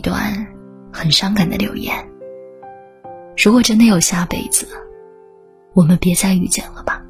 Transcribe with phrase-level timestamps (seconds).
[0.00, 0.34] 一段
[0.90, 1.94] 很伤感的留言：
[3.36, 4.66] 如果真的有下辈子，
[5.74, 7.04] 我们别再遇见了吧，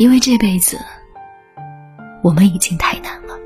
[0.00, 0.76] 因为这辈子
[2.24, 3.38] 我们已经太难了，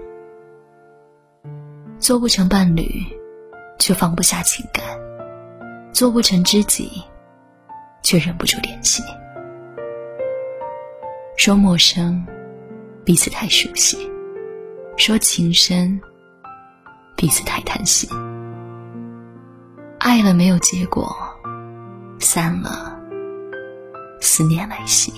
[1.98, 3.04] 做不成伴侣，
[3.78, 4.82] 却放不下情感；
[5.92, 6.90] 做不成知己，
[8.02, 9.02] 却忍不住联系。
[11.36, 12.26] 说陌生，
[13.04, 13.98] 彼此太熟悉；
[14.96, 16.00] 说情深，
[17.18, 18.08] 彼此太贪心。
[20.10, 21.16] 爱了没有结果，
[22.18, 22.98] 散了，
[24.20, 25.12] 思念来袭。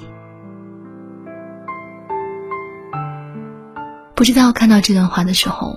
[4.14, 5.74] 不知道看到这段话的时候，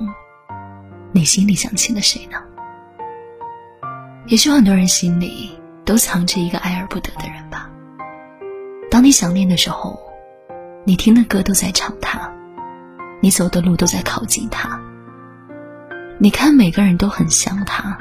[1.13, 2.37] 你心里想起了谁呢？
[4.27, 7.69] 也许很多人心里都藏着一个爱而不得的人吧。
[8.91, 9.97] 当你想念的时候。
[10.87, 12.31] 你听的歌都在唱他，
[13.19, 14.79] 你走的路都在靠近他。
[16.19, 17.97] 你看每个人都很像他，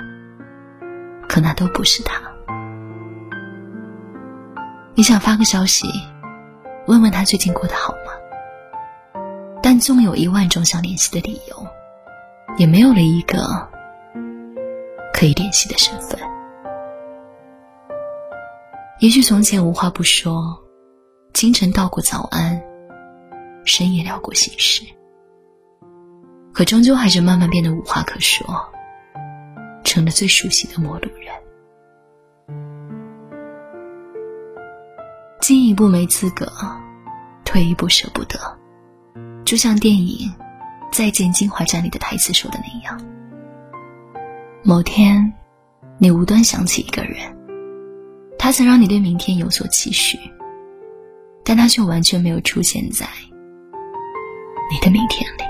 [1.28, 2.20] 可那都不是他。
[4.94, 5.86] 你想发个消息，
[6.86, 8.12] 问问他最近过得好吗？
[9.62, 11.66] 但纵有一万种想联系的理由，
[12.58, 13.39] 也没有了一个
[15.12, 16.19] 可以联系的身份。
[19.00, 20.62] 也许从前无话不说，
[21.33, 22.62] 清晨道过早安。
[23.64, 24.84] 深夜聊过心事，
[26.53, 28.44] 可终究还是慢慢变得无话可说，
[29.85, 31.33] 成了最熟悉的陌路人。
[35.41, 36.51] 进一步没资格，
[37.45, 38.39] 退一步舍不得，
[39.45, 40.29] 就像电影
[40.91, 42.99] 《再见金华站》里的台词说的那样：
[44.62, 45.33] 某天，
[45.99, 47.15] 你无端想起一个人，
[48.39, 50.19] 他曾让你对明天有所期许，
[51.45, 53.07] 但他却完全没有出现在。
[54.73, 55.45] 你的明天里，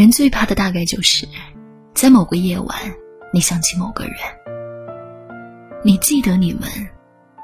[0.00, 1.26] 人最怕的大概就是，
[2.02, 2.76] 在某个夜晚，
[3.32, 4.14] 你想起某个人，
[5.84, 6.68] 你记得你们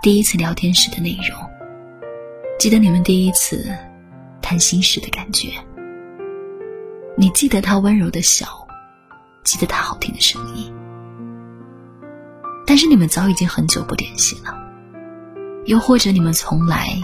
[0.02, 1.38] 第一次聊天时的内容，
[2.58, 3.72] 记得你们第一次
[4.42, 5.50] 谈心时的感觉，
[7.16, 8.48] 你记得他温柔的笑，
[9.44, 10.74] 记得他好听的声音，
[12.66, 14.52] 但是你们早已经很久不联系了，
[15.66, 16.98] 又或者你们从来。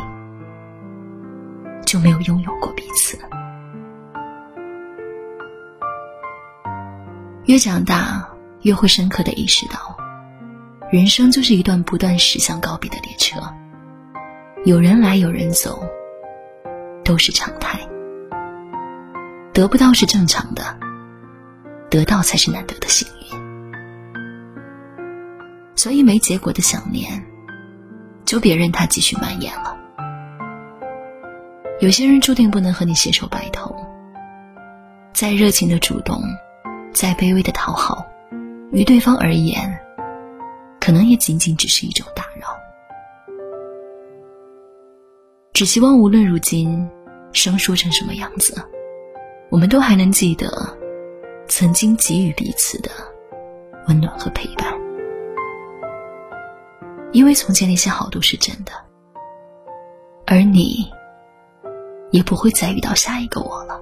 [1.86, 3.16] 就没有拥有过彼此。
[7.46, 8.26] 越长大，
[8.62, 9.94] 越会深刻的意识到，
[10.90, 13.38] 人生就是一段不断驶向告别的列车。
[14.64, 15.86] 有人来，有人走，
[17.04, 17.78] 都是常态。
[19.52, 20.62] 得不到是正常的，
[21.90, 23.38] 得到才是难得的幸运。
[25.76, 27.22] 所以，没结果的想念，
[28.24, 29.76] 就别任它继续蔓延了。
[31.78, 33.76] 有些人注定不能和你携手白头。
[35.12, 36.22] 再热情的主动，
[36.94, 38.06] 再卑微的讨好，
[38.70, 39.78] 于对方而言，
[40.80, 42.56] 可能也仅仅只是一种打扰。
[45.52, 46.88] 只希望无论如今
[47.32, 48.54] 生疏成什么样子，
[49.50, 50.48] 我们都还能记得
[51.48, 52.90] 曾经给予彼此的
[53.88, 54.72] 温暖和陪伴。
[57.12, 58.72] 因为从前那些好都是真的，
[60.26, 60.88] 而你。
[62.10, 63.80] 也不会再遇到下一个我了。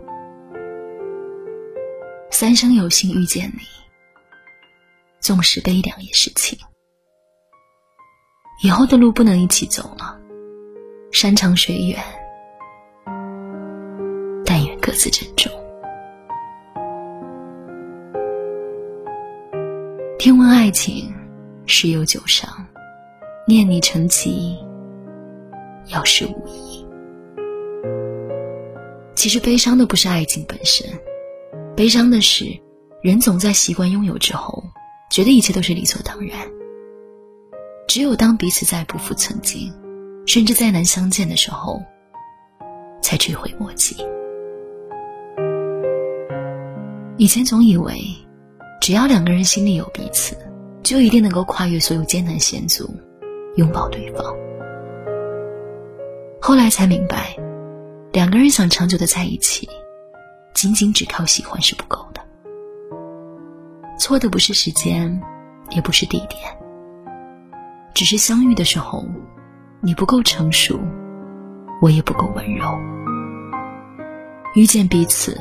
[2.43, 3.63] 三生有幸遇见你，
[5.21, 6.59] 纵使悲凉也是情。
[8.65, 10.19] 以后的路不能一起走了，
[11.13, 12.03] 山长水远，
[14.45, 15.53] 但愿各自珍重。
[20.19, 21.15] 听闻爱情，
[21.65, 22.51] 时有酒伤，
[23.47, 24.59] 念你成疾，
[25.87, 26.85] 要是无意。
[29.15, 30.85] 其实悲伤的不是爱情本身，
[31.75, 32.45] 悲伤的是，
[33.03, 34.63] 人总在习惯拥有之后，
[35.11, 36.39] 觉得一切都是理所当然。
[37.89, 39.73] 只有当彼此再不复曾经，
[40.27, 41.83] 甚至再难相见的时候，
[43.01, 43.97] 才追悔莫及。
[47.17, 48.03] 以前总以为，
[48.81, 50.37] 只要两个人心里有彼此，
[50.83, 52.95] 就一定能够跨越所有艰难险阻，
[53.57, 54.23] 拥抱对方。
[56.41, 57.35] 后来才明白。
[58.13, 59.67] 两个人想长久的在一起，
[60.63, 62.23] 仅仅只靠喜欢是不够的。
[63.99, 65.21] 错的不是时间，
[65.71, 66.57] 也不是地点，
[67.93, 69.05] 只是相遇的时候，
[69.81, 70.79] 你不够成熟，
[71.81, 72.79] 我也不够温柔。
[74.55, 75.37] 遇见彼此，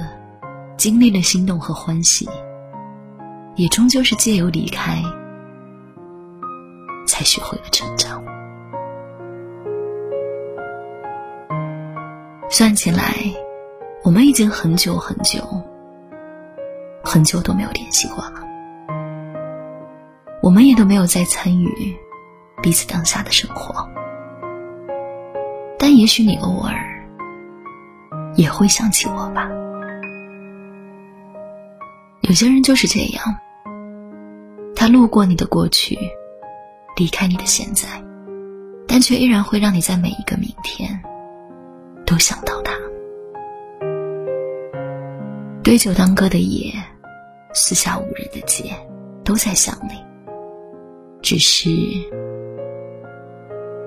[0.75, 2.27] 经历了心动和欢喜，
[3.55, 5.03] 也终究是借由离开，
[7.05, 8.23] 才学会了成长。
[12.49, 13.13] 算起来，
[14.03, 15.39] 我们已经很久很久，
[17.03, 18.41] 很久都没有联系过了，
[20.41, 21.95] 我们也都没有再参与
[22.63, 23.87] 彼此当下的生活。
[25.77, 26.73] 但也许你偶尔
[28.35, 29.47] 也会想起我吧。
[32.21, 33.23] 有些人就是这样，
[34.75, 35.97] 他路过你的过去，
[36.95, 37.87] 离开你的现在，
[38.87, 41.01] 但却依然会让你在每一个明天
[42.05, 42.60] 都想到
[45.63, 46.73] 对酒当歌的夜，
[47.53, 48.75] 四下无人的街，
[49.23, 50.03] 都在想你，
[51.21, 51.69] 只是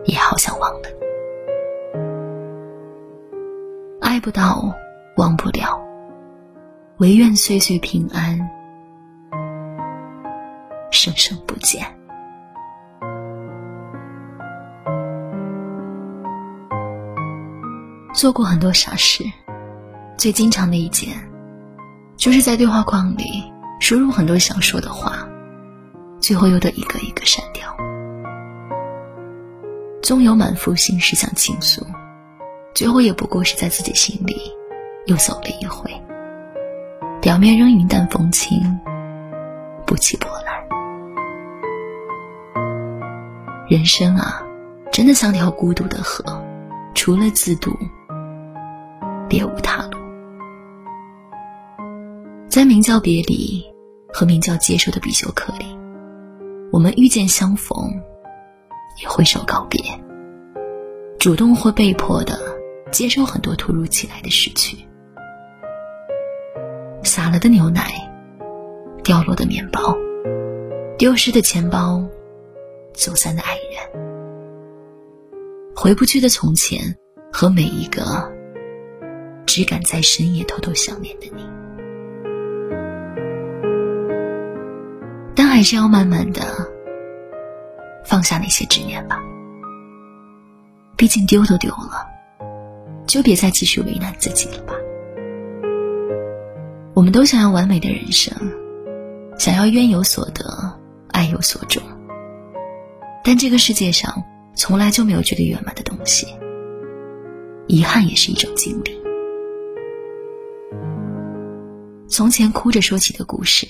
[0.05, 0.89] 也好想忘了。
[4.01, 4.73] 爱不到，
[5.17, 5.77] 忘不了，
[6.99, 8.39] 唯愿岁岁平安，
[10.93, 11.85] 生生不见。
[18.15, 19.25] 做过很多傻事，
[20.17, 21.09] 最经常的一件，
[22.17, 23.45] 就是在对话框里
[23.81, 25.29] 输入很多想说的话，
[26.21, 27.65] 最后又得一个一个删掉。
[30.03, 31.87] 总有满腹心事想倾诉。
[32.75, 34.37] 最后也不过是在自己心里
[35.07, 35.89] 又走了一回，
[37.23, 38.61] 表面仍云淡风轻，
[39.87, 40.55] 不起波澜。
[43.69, 44.43] 人生啊，
[44.91, 46.25] 真的像条孤独的河，
[46.97, 47.71] 除了自渡，
[49.29, 49.84] 别无他。
[52.55, 53.65] 在名叫别离
[54.13, 55.65] 和名叫接受的必修课里，
[56.71, 58.01] 我们遇见相逢，
[59.03, 59.81] 也挥手告别，
[61.19, 62.39] 主动或被迫的。
[62.93, 64.77] 接受很多突如其来的失去，
[67.03, 67.91] 洒了的牛奶，
[69.03, 69.97] 掉落的面包，
[70.97, 72.05] 丢失的钱包，
[72.93, 75.35] 走散的爱人，
[75.75, 76.97] 回不去的从前，
[77.33, 78.33] 和每一个
[79.45, 81.43] 只敢在深夜偷偷想念的你。
[85.55, 86.43] 还是要慢慢的
[88.05, 89.23] 放下那些执念吧，
[90.97, 92.05] 毕竟丢都丢了。
[93.07, 94.75] 就别再继续为难自己了吧。
[96.93, 98.37] 我们都想要完美的人生，
[99.39, 100.45] 想要冤有所得，
[101.13, 101.81] 爱有所终。
[103.23, 104.13] 但这个世界上
[104.57, 106.27] 从来就没有绝对圆满的东西，
[107.69, 109.01] 遗憾也是一种经历。
[112.09, 113.69] 从前哭着说起的故事，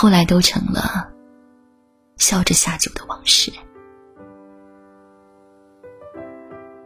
[0.00, 1.12] 后来都成了
[2.18, 3.52] 笑着下酒的往事。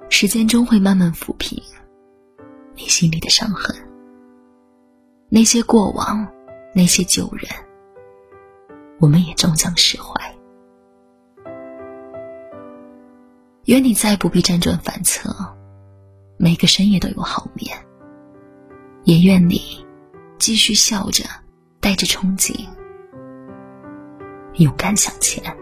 [0.08, 1.62] 时间终会慢慢抚平
[2.74, 3.76] 你心里的伤痕，
[5.28, 6.26] 那些过往，
[6.74, 7.50] 那些旧人，
[8.98, 10.14] 我们也终将释怀。
[13.66, 15.30] 愿你再不必辗转反侧，
[16.38, 17.76] 每个深夜都有好眠。
[19.04, 19.84] 也愿你
[20.38, 21.24] 继续笑着，
[21.78, 22.66] 带着憧憬，
[24.56, 25.61] 勇敢向前。